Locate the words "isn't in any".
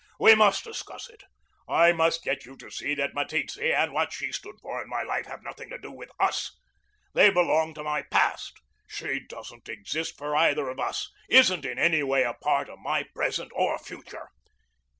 11.29-12.01